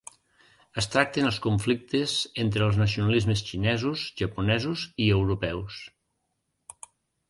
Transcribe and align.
Es 0.81 0.87
tracten 0.95 1.29
els 1.31 1.37
conflictes 1.47 2.15
entre 2.45 2.65
els 2.69 2.81
nacionalismes 2.83 3.45
xinesos, 3.53 4.09
japonesos 4.25 4.91
i 5.09 5.15
europeus. 5.23 5.83